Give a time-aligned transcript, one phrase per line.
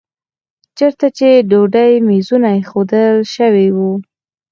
[0.77, 3.91] چېرته چې د ډوډۍ میزونه ایښودل شوي وو.